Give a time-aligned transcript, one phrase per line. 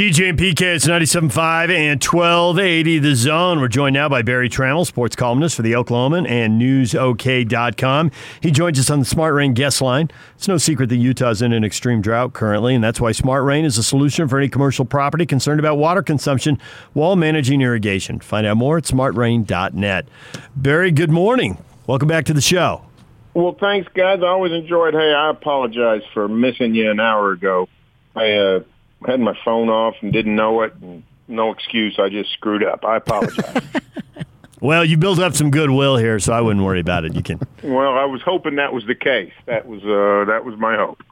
[0.00, 3.60] DJ and PK, it's 97.5 and 1280 The Zone.
[3.60, 8.10] We're joined now by Berry Tramel, sports columnist for the Oklahoman and NewsOK.com.
[8.40, 10.10] He joins us on the Smart Rain guest line.
[10.36, 13.66] It's no secret that Utah's in an extreme drought currently, and that's why Smart Rain
[13.66, 16.58] is a solution for any commercial property concerned about water consumption
[16.94, 18.20] while managing irrigation.
[18.20, 20.08] Find out more at smartrain.net.
[20.56, 21.62] Berry, good morning.
[21.86, 22.86] Welcome back to the show.
[23.34, 24.20] Well, thanks, guys.
[24.22, 24.94] I always enjoyed.
[24.94, 27.68] Hey, I apologize for missing you an hour ago.
[28.16, 28.60] I uh,
[29.06, 30.74] had my phone off and didn't know it.
[30.80, 31.98] And no excuse.
[31.98, 32.84] I just screwed up.
[32.84, 33.62] I apologize.
[34.60, 37.14] well, you built up some goodwill here, so I wouldn't worry about it.
[37.14, 37.40] You can.
[37.62, 39.32] well, I was hoping that was the case.
[39.46, 41.02] That was uh, that was my hope.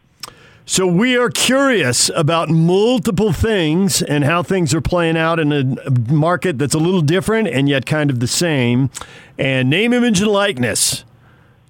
[0.70, 5.90] So we are curious about multiple things and how things are playing out in a
[6.12, 8.90] market that's a little different and yet kind of the same.
[9.38, 11.04] And name, image, and likeness.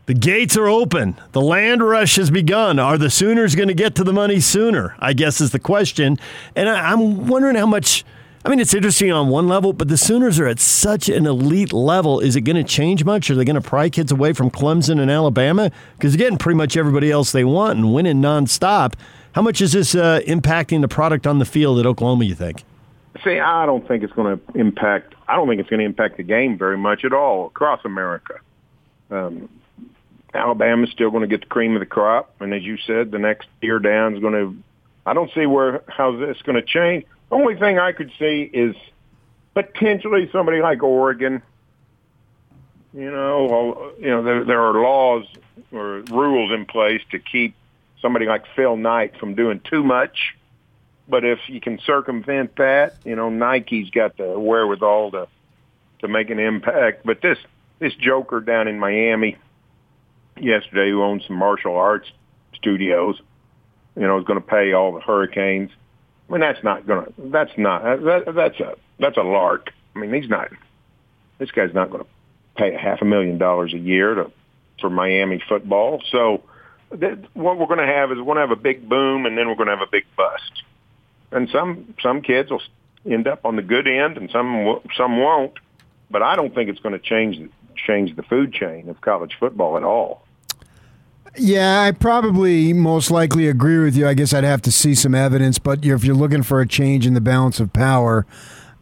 [0.08, 1.16] The gates are open.
[1.32, 2.78] The land rush has begun.
[2.78, 4.96] Are the Sooners going to get to the money sooner?
[5.00, 6.18] I guess is the question.
[6.56, 8.06] And I, am wondering how much.
[8.42, 11.74] I mean, it's interesting on one level, but the Sooners are at such an elite
[11.74, 12.20] level.
[12.20, 13.30] Is it going to change much?
[13.30, 15.70] Are they going to pry kids away from Clemson and Alabama?
[15.98, 18.94] Because they're getting pretty much everybody else they want and winning nonstop.
[19.32, 22.64] How much is this uh, impacting the product on the field at Oklahoma, you think?
[23.22, 25.16] See, I don't think it's going to impact.
[25.28, 28.36] I don't think it's going to impact the game very much at all across America.
[29.10, 29.50] Um,
[30.34, 33.18] Alabama's still going to get the cream of the crop, and as you said, the
[33.18, 34.56] next year down is going to.
[35.06, 37.04] I don't see where how this is going to change.
[37.30, 38.76] The only thing I could see is
[39.54, 41.42] potentially somebody like Oregon.
[42.92, 45.26] You know, you know, there, there are laws
[45.72, 47.54] or rules in place to keep
[48.00, 50.34] somebody like Phil Knight from doing too much.
[51.08, 55.28] But if you can circumvent that, you know, Nike's got the wherewithal to
[56.00, 57.04] to make an impact.
[57.04, 57.38] But this
[57.78, 59.36] this joker down in Miami
[60.42, 62.08] yesterday who owns some martial arts
[62.54, 63.20] studios,
[63.96, 65.70] you know, is going to pay all the hurricanes.
[66.28, 67.12] I mean, that's not going to.
[67.18, 67.82] That's not.
[67.82, 68.76] That, that's a.
[68.98, 69.70] That's a lark.
[69.94, 70.50] I mean, he's not.
[71.38, 72.10] This guy's not going to
[72.56, 74.32] pay a half a million dollars a year to
[74.80, 76.02] for Miami football.
[76.10, 76.42] So,
[76.90, 79.36] that, what we're going to have is we're going to have a big boom, and
[79.38, 80.62] then we're going to have a big bust.
[81.30, 82.62] And some some kids will
[83.08, 85.54] end up on the good end, and some some won't.
[86.10, 89.76] But I don't think it's going to change change the food chain of college football
[89.76, 90.24] at all.
[91.38, 94.08] Yeah, I probably most likely agree with you.
[94.08, 97.06] I guess I'd have to see some evidence, but if you're looking for a change
[97.06, 98.26] in the balance of power,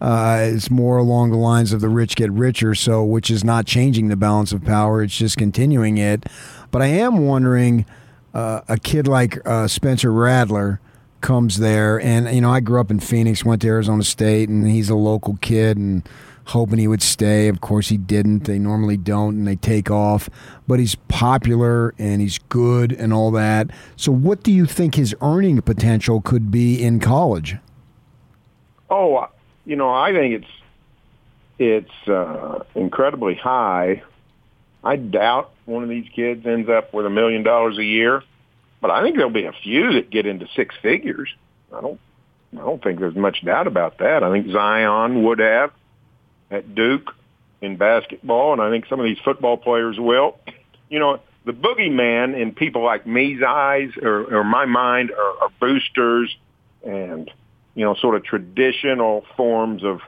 [0.00, 3.66] uh, it's more along the lines of the rich get richer, so which is not
[3.66, 6.26] changing the balance of power; it's just continuing it.
[6.70, 7.84] But I am wondering,
[8.32, 10.80] uh, a kid like uh, Spencer Rattler
[11.20, 14.66] comes there, and you know, I grew up in Phoenix, went to Arizona State, and
[14.66, 16.08] he's a local kid, and
[16.46, 17.48] hoping he would stay.
[17.48, 18.44] Of course, he didn't.
[18.44, 20.28] They normally don't, and they take off.
[20.66, 23.70] But he's popular and he's good and all that.
[23.96, 27.56] So, what do you think his earning potential could be in college?
[28.88, 29.28] Oh,
[29.64, 30.52] you know, I think it's
[31.58, 34.02] it's uh, incredibly high.
[34.84, 38.22] I doubt one of these kids ends up with a million dollars a year,
[38.80, 41.28] but I think there'll be a few that get into six figures.
[41.72, 42.00] I don't
[42.52, 44.22] I don't think there's much doubt about that.
[44.22, 45.72] I think Zion would have
[46.50, 47.14] at Duke
[47.60, 50.38] in basketball, and I think some of these football players will.
[50.88, 55.50] You know, the boogeyman in people like me's eyes or, or my mind are, are
[55.60, 56.36] boosters
[56.84, 57.30] and,
[57.74, 60.00] you know, sort of traditional forms of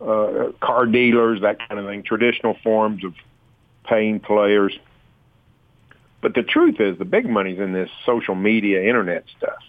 [0.00, 3.14] uh, car dealers, that kind of thing, traditional forms of
[3.84, 4.76] paying players.
[6.22, 9.62] But the truth is the big money's in this social media, internet stuff.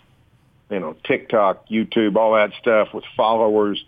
[0.70, 3.84] You know, TikTok, YouTube, all that stuff with followers.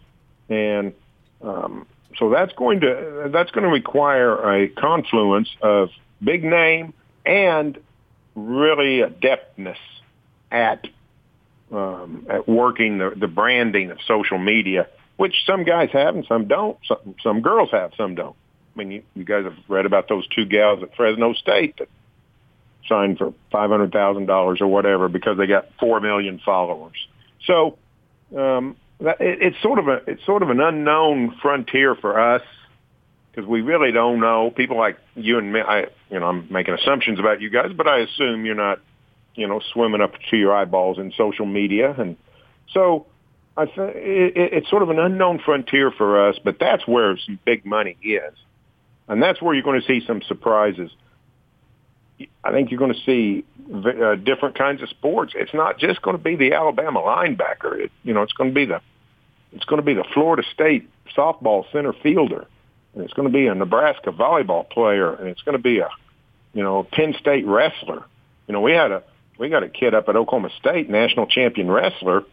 [0.50, 0.94] And
[1.42, 1.88] um,
[2.18, 5.90] so that's going to that's going to require a confluence of
[6.24, 6.94] big name
[7.26, 7.78] and
[8.36, 9.78] really adeptness
[10.52, 10.88] at
[11.72, 14.88] um, at working the, the branding of social media,
[15.18, 16.78] which some guys have and some don't.
[16.88, 18.36] Some, some girls have, some don't.
[18.76, 21.90] I mean, you, you guys have read about those two gals at Fresno State that
[22.88, 27.08] signed for five hundred thousand dollars or whatever because they got four million followers.
[27.46, 27.78] So
[28.36, 32.42] um, it's sort of a it's sort of an unknown frontier for us
[33.32, 34.52] because we really don't know.
[34.56, 37.88] People like you and me, I you know I'm making assumptions about you guys, but
[37.88, 38.80] I assume you're not
[39.36, 42.18] you know swimming up to your eyeballs in social media, and
[42.72, 43.08] so
[43.58, 46.38] I think it, it's sort of an unknown frontier for us.
[46.44, 48.34] But that's where some big money is,
[49.08, 50.92] and that's where you're going to see some surprises.
[52.44, 55.34] I think you're going to see uh, different kinds of sports.
[55.36, 57.86] It's not just going to be the Alabama linebacker.
[57.86, 58.82] It, you know, it's going to be the
[59.54, 62.48] it's going to be the Florida State softball center fielder,
[62.94, 65.90] and it's going to be a Nebraska volleyball player, and it's going to be a,
[66.54, 68.04] you know, Penn State wrestler.
[68.48, 69.04] You know, we had a
[69.38, 72.24] we got a kid up at Oklahoma State, national champion wrestler,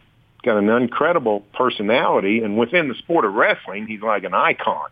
[0.43, 4.89] got an incredible personality, and within the sport of wrestling, he's like an icon.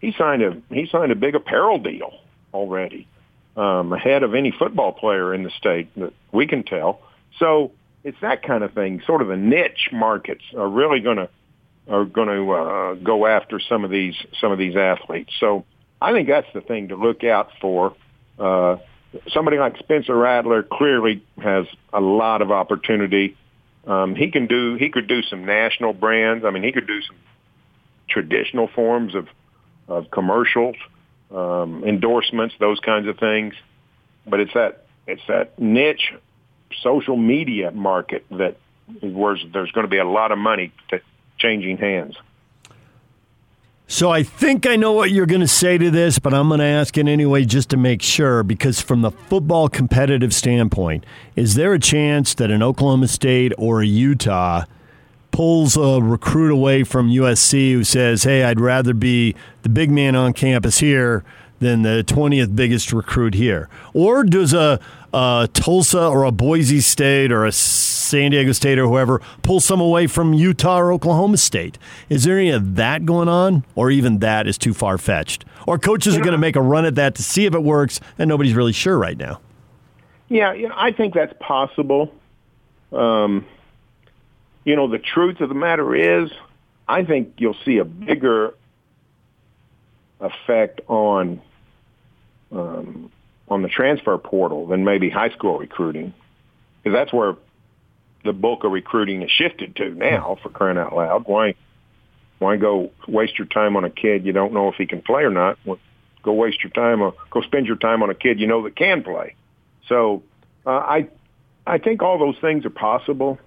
[0.00, 2.12] He signed a he signed a big apparel deal
[2.52, 3.08] already,
[3.56, 7.00] um, ahead of any football player in the state that we can tell.
[7.38, 7.72] So
[8.04, 9.02] it's that kind of thing.
[9.06, 11.28] Sort of the niche markets are really going to
[11.88, 15.32] are going to uh, go after some of these some of these athletes.
[15.40, 15.64] So
[16.00, 17.96] I think that's the thing to look out for.
[18.38, 18.76] Uh,
[19.32, 23.36] somebody like Spencer Rattler clearly has a lot of opportunity.
[23.86, 26.44] Um, he can do he could do some national brands.
[26.44, 27.16] I mean, he could do some
[28.08, 29.28] traditional forms of
[29.88, 30.76] of commercials,
[31.30, 33.54] um, endorsements, those kinds of things.
[34.26, 36.12] But it's that it's that niche
[36.82, 38.56] social media market that
[39.00, 40.72] where there's going to be a lot of money
[41.38, 42.16] changing hands.
[43.86, 46.60] So I think I know what you're going to say to this, but I'm going
[46.60, 51.04] to ask it anyway just to make sure because from the football competitive standpoint,
[51.36, 54.64] is there a chance that an Oklahoma State or a Utah
[55.32, 60.16] pulls a recruit away from USC who says, "Hey, I'd rather be the big man
[60.16, 61.22] on campus here
[61.58, 64.80] than the 20th biggest recruit here?" Or does a
[65.14, 69.80] uh, Tulsa or a Boise State or a San Diego State or whoever pull some
[69.80, 71.78] away from Utah or Oklahoma State.
[72.08, 75.44] Is there any of that going on, or even that is too far fetched?
[75.66, 78.00] Or coaches are going to make a run at that to see if it works,
[78.18, 79.40] and nobody's really sure right now.
[80.28, 82.12] Yeah, you know, I think that's possible.
[82.92, 83.46] Um,
[84.64, 86.30] you know, the truth of the matter is,
[86.88, 88.54] I think you'll see a bigger
[90.20, 91.40] effect on
[92.50, 93.10] um,
[93.48, 96.14] on the transfer portal than maybe high school recruiting,
[96.82, 97.36] because that's where
[98.24, 100.38] the bulk of recruiting is shifted to now.
[100.42, 101.54] For crying out loud, why
[102.38, 105.22] why go waste your time on a kid you don't know if he can play
[105.22, 105.58] or not?
[106.22, 108.76] Go waste your time or go spend your time on a kid you know that
[108.76, 109.34] can play.
[109.88, 110.22] So
[110.66, 111.08] uh, I
[111.66, 113.38] I think all those things are possible.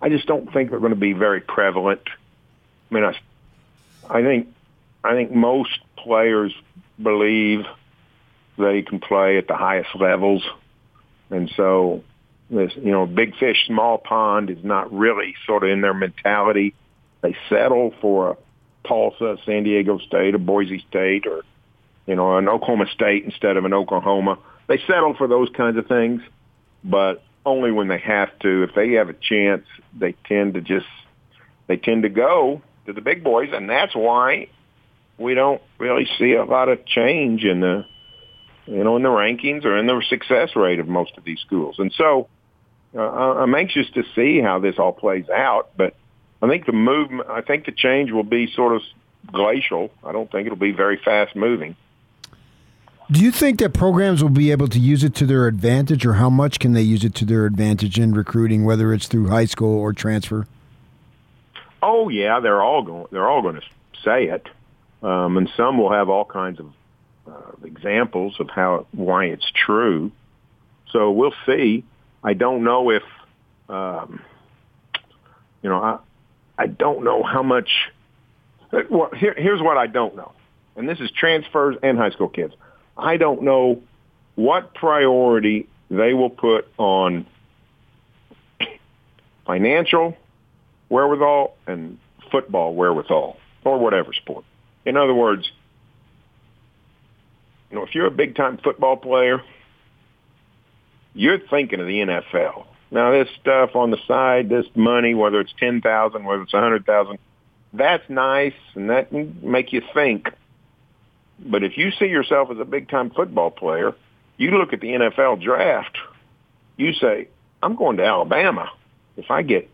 [0.00, 2.02] I just don't think they're going to be very prevalent.
[2.90, 3.18] I mean, I
[4.08, 4.48] I think
[5.04, 6.54] I think most players
[7.02, 7.64] believe
[8.58, 10.42] they can play at the highest levels.
[11.30, 12.02] And so
[12.50, 16.74] this, you know, big fish, small pond is not really sort of in their mentality.
[17.22, 18.36] They settle for a
[18.86, 21.42] Tulsa, San Diego State, a Boise State, or,
[22.06, 24.38] you know, an Oklahoma State instead of an Oklahoma.
[24.68, 26.22] They settle for those kinds of things,
[26.84, 28.62] but only when they have to.
[28.62, 29.64] If they have a chance,
[29.98, 30.86] they tend to just,
[31.66, 34.48] they tend to go to the big boys, and that's why
[35.18, 37.84] we don't really see a lot of change in the
[38.66, 41.76] you know, in the rankings or in the success rate of most of these schools.
[41.78, 42.28] And so
[42.94, 45.70] uh, I'm anxious to see how this all plays out.
[45.76, 45.94] But
[46.42, 48.82] I think the movement, I think the change will be sort of
[49.32, 49.90] glacial.
[50.04, 51.76] I don't think it'll be very fast moving.
[53.10, 56.14] Do you think that programs will be able to use it to their advantage, or
[56.14, 59.44] how much can they use it to their advantage in recruiting, whether it's through high
[59.44, 60.48] school or transfer?
[61.80, 63.06] Oh yeah, they're all going.
[63.12, 63.66] They're all going to
[64.04, 64.48] say it,
[65.04, 66.72] um, and some will have all kinds of
[67.28, 70.12] uh, examples of how why it's true.
[70.90, 71.84] So we'll see.
[72.22, 73.02] I don't know if
[73.68, 74.22] um,
[75.62, 75.82] you know.
[75.82, 75.98] I
[76.58, 77.68] I don't know how much.
[78.90, 80.32] Well, here, here's what I don't know,
[80.76, 82.54] and this is transfers and high school kids.
[82.96, 83.82] I don't know
[84.34, 87.26] what priority they will put on
[89.46, 90.16] financial
[90.88, 91.98] wherewithal and
[92.30, 94.44] football wherewithal or whatever sport.
[94.84, 95.50] In other words,
[97.70, 99.42] you know, if you're a big time football player,
[101.14, 102.66] you're thinking of the NFL.
[102.90, 106.60] Now, this stuff on the side, this money, whether it's ten thousand, whether it's a
[106.60, 107.18] hundred thousand,
[107.72, 110.28] that's nice, and that can make you think.
[111.38, 113.94] But if you see yourself as a big time football player,
[114.36, 115.98] you look at the NFL draft,
[116.76, 117.28] you say,
[117.62, 118.70] "I'm going to Alabama
[119.16, 119.68] if I get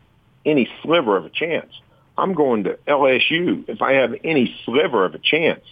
[0.47, 1.73] any sliver of a chance.
[2.17, 5.65] I'm going to LSU if I have any sliver of a chance."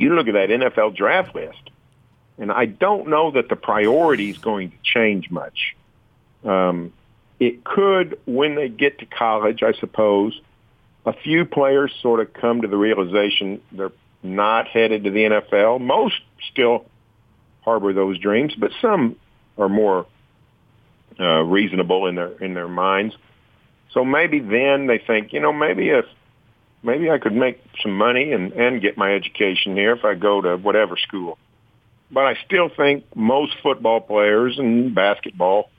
[0.00, 1.70] You look at that NFL draft list,
[2.38, 5.76] and I don't know that the priority is going to change much.
[6.44, 6.92] Um,
[7.38, 10.40] it could, when they get to college, I suppose,
[11.04, 13.92] a few players sort of come to the realization they're
[14.22, 15.80] not headed to the NFL.
[15.80, 16.86] Most still
[17.62, 19.16] harbor those dreams, but some
[19.56, 20.06] are more
[21.18, 23.16] uh, reasonable in their in their minds.
[23.92, 26.06] So maybe then they think, you know, maybe if
[26.82, 30.40] maybe I could make some money and, and get my education here if I go
[30.40, 31.38] to whatever school.
[32.10, 35.70] But I still think most football players and basketball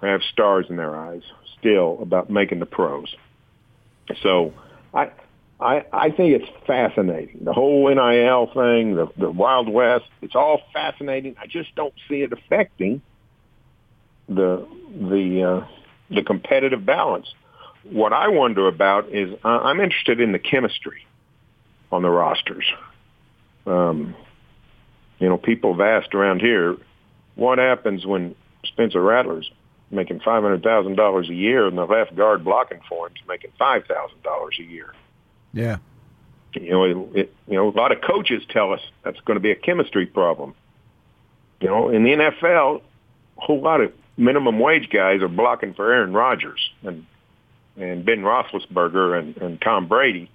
[0.00, 1.22] have stars in their eyes
[1.58, 3.14] still about making the pros.
[4.22, 4.52] So
[4.92, 5.10] I
[5.60, 7.38] I I think it's fascinating.
[7.44, 11.36] The whole NIL thing, the the Wild West, it's all fascinating.
[11.40, 13.02] I just don't see it affecting
[14.28, 14.66] the
[15.00, 17.32] the uh, the competitive balance
[17.84, 21.06] what I wonder about is uh, I'm interested in the chemistry
[21.90, 22.64] on the rosters.
[23.66, 24.14] Um,
[25.18, 26.76] you know, people have asked around here,
[27.34, 28.34] what happens when
[28.64, 29.50] Spencer Rattler's
[29.90, 33.28] making five hundred thousand dollars a year and the left guard blocking for him is
[33.28, 34.94] making five thousand dollars a year?
[35.52, 35.78] Yeah.
[36.54, 39.40] You know, it, it, you know, a lot of coaches tell us that's going to
[39.40, 40.54] be a chemistry problem.
[41.60, 42.82] You know, in the NFL,
[43.38, 47.06] a whole lot of minimum wage guys are blocking for Aaron Rodgers and
[47.76, 50.30] and Ben Roethlisberger and, and Tom Brady.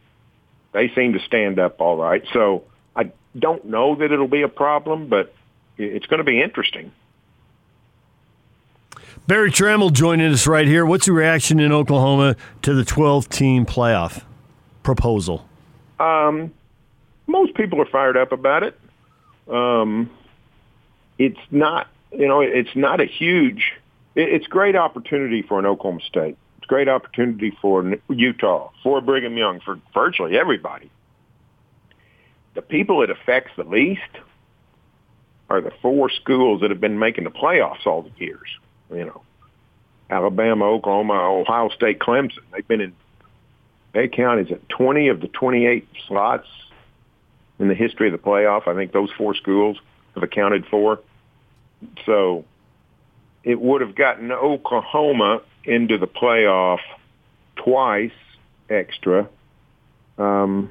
[0.74, 2.24] They seem to stand up all right.
[2.34, 2.64] So
[2.96, 5.34] I don't know that it'll be a problem, but
[5.78, 6.92] it's going to be interesting.
[9.28, 10.86] Berry Tramel joining us right here.
[10.86, 14.24] What's your reaction in Oklahoma to the 12 team playoff
[14.84, 15.48] proposal?
[16.00, 16.54] Um,
[17.26, 18.80] most people are fired up about it.
[19.50, 20.10] Um,
[21.18, 23.74] it's not, you know, it's not a huge.
[24.16, 26.38] It's great opportunity for an Oklahoma State.
[26.68, 30.92] Great opportunity for Utah, for Brigham Young, for virtually everybody.
[32.56, 34.02] The people it affects the least
[35.50, 38.48] are the four schools that have been making the playoffs all the years.
[38.92, 39.22] You know,
[40.10, 42.40] Alabama, Oklahoma, Ohio State, Clemson.
[42.52, 42.94] They've been in
[43.94, 46.48] they count is at 20 of the 28 slots
[47.58, 48.68] in the history of the playoff.
[48.68, 49.78] I think those four schools
[50.14, 51.00] have accounted for.
[52.06, 52.46] So
[53.48, 56.80] it would have gotten Oklahoma into the playoff
[57.56, 58.12] twice
[58.70, 59.30] extra.
[60.18, 60.70] Um,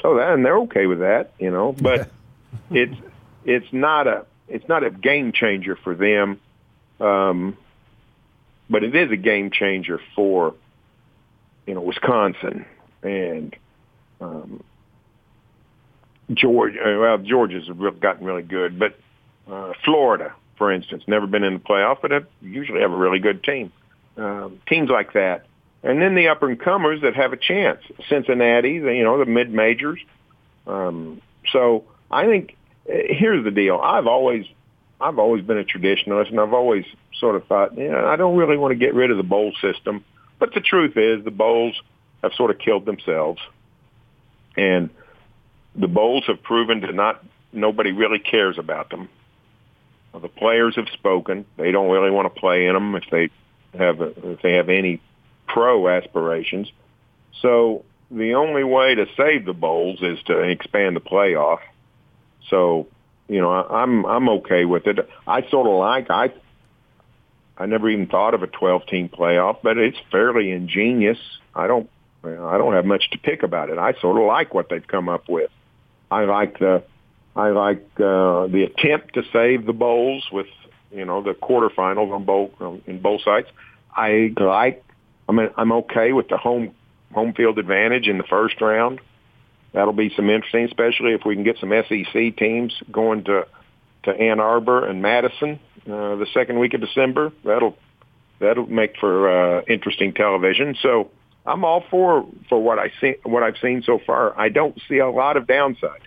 [0.00, 2.10] so that, and they're okay with that, you know, but
[2.70, 2.96] it's,
[3.44, 6.40] it's not a, it's not a game changer for them.
[7.00, 7.58] Um,
[8.70, 10.54] but it is a game changer for
[11.66, 12.64] you know, Wisconsin
[13.02, 13.54] and
[14.22, 14.62] um,
[16.32, 16.96] Georgia.
[16.98, 17.68] Well, Georgia's
[18.00, 18.98] gotten really good, but
[19.50, 23.42] uh, Florida, for instance, never been in the playoff, but usually have a really good
[23.42, 23.72] team.
[24.16, 25.46] Um, teams like that,
[25.82, 27.80] and then the up and comers that have a chance.
[28.08, 30.00] Cincinnati, you know, the mid majors.
[30.66, 31.20] Um,
[31.52, 32.56] so I think
[32.88, 33.78] uh, here's the deal.
[33.78, 34.46] I've always
[35.00, 36.84] I've always been a traditionalist, and I've always
[37.20, 40.04] sort of thought, know, I don't really want to get rid of the bowl system.
[40.38, 41.74] But the truth is, the bowls
[42.22, 43.40] have sort of killed themselves,
[44.56, 44.90] and
[45.74, 47.24] the bowls have proven to not.
[47.52, 49.08] Nobody really cares about them.
[50.20, 53.30] The players have spoken; they don't really want to play in them if they
[53.78, 55.00] have if they have any
[55.46, 56.70] pro aspirations.
[57.42, 61.58] So the only way to save the bowls is to expand the playoff.
[62.48, 62.86] So,
[63.28, 64.98] you know, I'm I'm okay with it.
[65.26, 66.32] I sort of like I
[67.58, 71.18] I never even thought of a 12 team playoff, but it's fairly ingenious.
[71.54, 71.88] I don't,
[72.22, 73.78] I don't have much to pick about it.
[73.78, 75.50] I sort of like what they've come up with.
[76.10, 76.82] I like the,
[77.36, 80.46] I like uh, the attempt to save the bowls with,
[80.90, 82.50] you know, the quarterfinals on both
[82.86, 83.46] in both sides.
[83.94, 84.82] I like.
[85.28, 86.74] I mean, I'm okay with the home
[87.12, 89.00] home field advantage in the first round.
[89.72, 93.46] That'll be some interesting, especially if we can get some SEC teams going to
[94.04, 97.32] to Ann Arbor and Madison uh, the second week of December.
[97.44, 97.76] That'll
[98.40, 100.74] that'll make for uh, interesting television.
[100.80, 101.10] So
[101.44, 104.38] I'm all for for what I see what I've seen so far.
[104.38, 106.05] I don't see a lot of downside.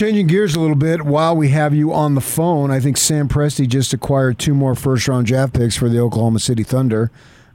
[0.00, 3.28] Changing gears a little bit, while we have you on the phone, I think Sam
[3.28, 7.10] Presti just acquired two more first round draft picks for the Oklahoma City Thunder.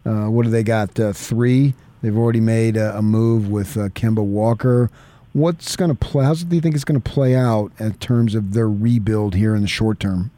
[0.05, 0.99] Uh, what do they got?
[0.99, 1.73] Uh, three.
[2.03, 4.91] They've already made a, a move with uh, Kemba Walker.
[5.33, 6.23] What's going to play?
[6.23, 9.55] How do you think it's going to play out in terms of their rebuild here
[9.55, 10.29] in the short term?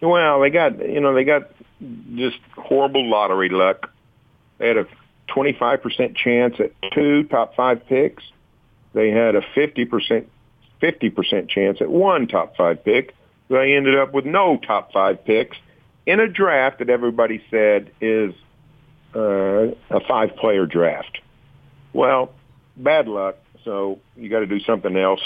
[0.00, 1.50] Well, they got you know they got
[2.14, 3.90] just horrible lottery luck.
[4.58, 4.86] They had a
[5.30, 8.22] 25% chance at two top five picks.
[8.92, 10.26] They had a 50%
[10.82, 13.14] 50% chance at one top five pick.
[13.48, 15.56] They ended up with no top five picks
[16.06, 18.34] in a draft that everybody said is
[19.14, 21.20] uh, a five player draft.
[21.92, 22.32] Well,
[22.76, 23.36] bad luck.
[23.64, 25.20] So you got to do something else.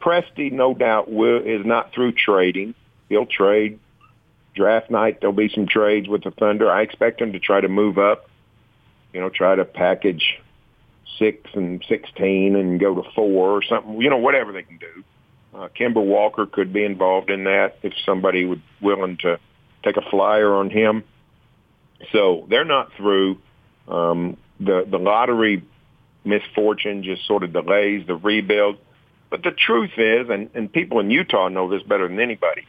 [0.00, 2.74] Presti, no doubt, will, is not through trading.
[3.08, 3.78] He'll trade
[4.54, 5.20] draft night.
[5.20, 6.70] There'll be some trades with the Thunder.
[6.70, 8.28] I expect him to try to move up.
[9.12, 10.40] You know, try to package
[11.18, 14.00] six and sixteen and go to four or something.
[14.00, 15.04] You know, whatever they can do.
[15.54, 19.38] Uh, Kemba Walker could be involved in that if somebody would willing to
[19.82, 21.04] take a flyer on him.
[22.12, 23.38] So they're not through.
[23.88, 25.64] Um, the the lottery
[26.24, 28.78] misfortune just sort of delays the rebuild.
[29.28, 32.66] But the truth is, and, and people in Utah know this better than anybody,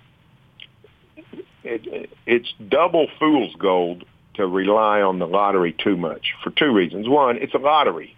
[1.63, 7.07] it, it's double fool's gold to rely on the lottery too much for two reasons.
[7.07, 8.15] One, it's a lottery.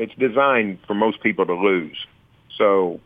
[0.00, 1.96] It's designed for most people to lose.
[2.56, 3.00] So,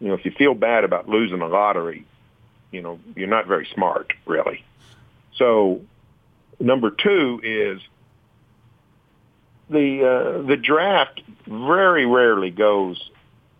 [0.00, 2.06] you know, if you feel bad about losing a lottery,
[2.70, 4.64] you know, you're not very smart, really.
[5.34, 5.82] So
[6.58, 7.80] Number two is
[9.68, 13.10] the uh, the draft very rarely goes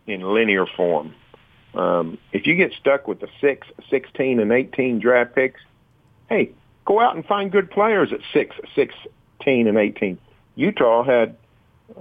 [0.06, 1.14] in linear form.
[1.74, 5.60] Um, if you get stuck with the six, 16, and 18 draft picks,
[6.30, 6.52] hey,
[6.86, 10.18] go out and find good players at six, 16, and 18.
[10.54, 11.36] Utah had,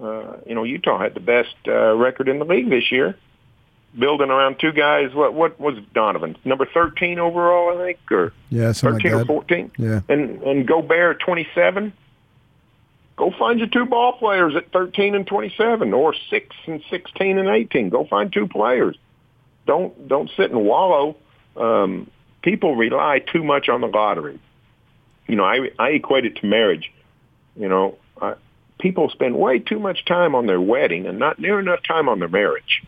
[0.01, 3.17] uh, you know, Utah had the best uh, record in the league this year,
[3.97, 5.13] building around two guys.
[5.13, 9.71] What what was Donovan number 13 overall, I think, or yeah, 13 like or 14?
[9.77, 11.93] Yeah, and and Gobert 27
[13.17, 17.47] Go find your two ball players at 13 and 27 or 6 and 16 and
[17.47, 17.89] 18.
[17.89, 18.97] Go find two players.
[19.65, 21.15] Don't don't sit and wallow.
[21.55, 22.11] Um,
[22.41, 24.39] people rely too much on the lottery.
[25.27, 26.91] You know, I I equate it to marriage.
[27.55, 28.35] You know, uh,
[28.85, 32.19] people spend way too much time on their wedding and not near enough time on
[32.19, 32.83] their marriage.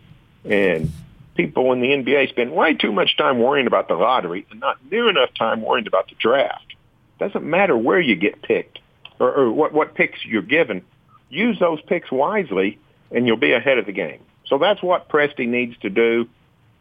[0.45, 0.91] And
[1.33, 4.77] people in the NBA spend way too much time worrying about the lottery and not
[4.91, 6.75] near enough time worrying about the draft.
[7.19, 8.77] Doesn't matter where you get picked
[9.17, 10.83] or, or what, what picks you're given,
[11.31, 12.77] use those picks wisely,
[13.09, 14.19] and you'll be ahead of the game.
[14.45, 16.29] So that's what Presti needs to do.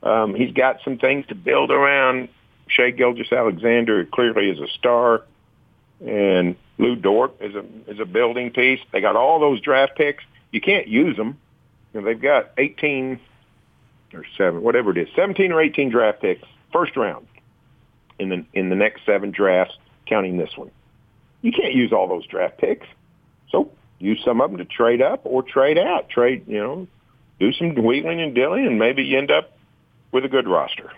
[0.02, 2.28] Um, he's got some things to build around.
[2.68, 5.22] Shai Gilgeous-Alexander clearly is a star,
[6.04, 8.80] and Lu Dort is a is a building piece.
[8.92, 10.24] They got all those draft picks.
[10.52, 11.38] You can't use them.
[11.92, 13.18] You know, they've got 18
[14.12, 17.26] or seven, whatever it is, 17 or 18 draft picks, first round
[18.18, 19.74] in the in the next seven drafts,
[20.06, 20.70] counting this one
[21.46, 22.86] you can't use all those draft picks.
[23.50, 26.08] So use some of them to trade up or trade out.
[26.08, 26.88] Trade, you know,
[27.38, 29.56] do some wheeling and dealing, and maybe you end up
[30.10, 30.90] with a good roster.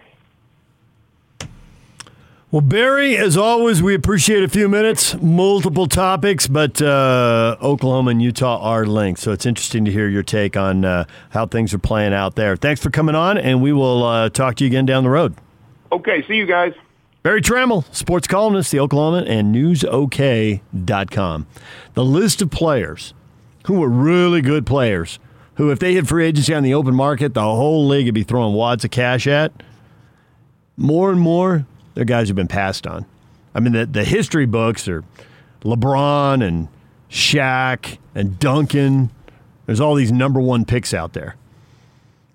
[2.50, 8.22] Well, Berry, as always, we appreciate a few minutes, multiple topics, but uh, Oklahoma and
[8.22, 9.20] Utah are linked.
[9.20, 12.56] So it's interesting to hear your take on uh, how things are playing out there.
[12.56, 15.34] Thanks for coming on, and we will uh, talk to you again down the road.
[15.92, 16.72] Okay, see you guys.
[17.22, 21.46] Berry Tramel, sports columnist, the Oklahoma and newsok.com.
[21.92, 23.12] The list of players
[23.66, 25.18] who were really good players,
[25.56, 28.22] who, if they hit free agency on the open market, the whole league would be
[28.22, 29.52] throwing wads of cash at.
[30.78, 31.66] More and more,
[31.98, 33.06] they're guys who've been passed on.
[33.56, 35.02] I mean, the, the history books are
[35.62, 36.68] LeBron and
[37.10, 39.10] Shaq and Duncan.
[39.66, 41.34] There's all these number one picks out there.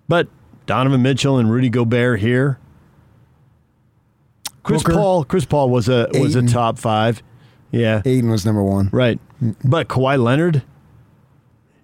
[0.10, 0.28] But
[0.65, 2.60] Donovan Mitchell and Rudy Gobert here
[4.63, 5.23] Chris Booker, Paul.
[5.23, 6.21] Chris Paul was a Ayton.
[6.21, 7.23] was a top five.
[7.71, 8.89] Yeah, Ayton was number one.
[8.91, 9.17] Right,
[9.63, 10.62] but Kawhi Leonard,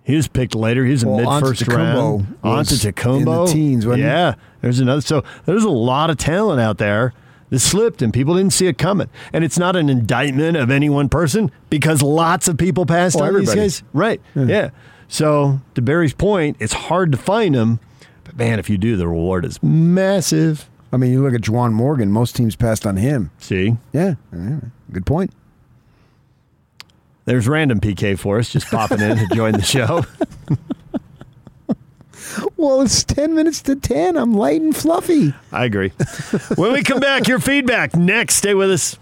[0.03, 0.83] he was picked later.
[0.83, 2.35] He was well, a mid first round.
[2.43, 3.85] Antetokounmpo, in the teens.
[3.85, 4.37] yeah, he?
[4.59, 4.99] there's another.
[4.99, 7.13] So there's a lot of talent out there
[7.49, 9.09] that slipped, and people didn't see it coming.
[9.33, 13.21] And it's not an indictment of any one person because lots of people passed oh,
[13.21, 13.59] on everybody.
[13.59, 13.89] these guys.
[13.93, 14.21] Right?
[14.35, 14.45] Yeah.
[14.45, 14.69] yeah.
[15.07, 17.79] So to Berry's point, it's hard to find them,
[18.23, 20.69] but man, if you do, the reward is massive.
[20.91, 23.31] I mean, you look at Juwan Morgan, most teams passed on him.
[23.39, 23.77] See?
[23.91, 24.15] Yeah.
[24.91, 25.31] Good point.
[27.25, 30.03] There's random PK for us just popping in to join the show.
[32.57, 34.17] Well, it's 10 minutes to 10.
[34.17, 35.33] I'm light and fluffy.
[35.51, 35.89] I agree.
[36.55, 38.35] when we come back, your feedback next.
[38.35, 38.97] Stay with us.